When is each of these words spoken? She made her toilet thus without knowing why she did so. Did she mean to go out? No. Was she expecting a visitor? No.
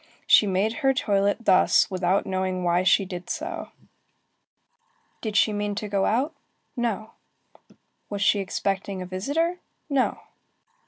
She 0.25 0.47
made 0.47 0.77
her 0.81 0.95
toilet 0.95 1.45
thus 1.45 1.91
without 1.91 2.25
knowing 2.25 2.63
why 2.63 2.81
she 2.81 3.05
did 3.05 3.29
so. 3.29 3.69
Did 5.21 5.37
she 5.37 5.53
mean 5.53 5.75
to 5.75 5.87
go 5.87 6.05
out? 6.07 6.33
No. 6.75 7.11
Was 8.09 8.23
she 8.23 8.39
expecting 8.39 9.03
a 9.03 9.05
visitor? 9.05 9.59
No. 9.91 10.21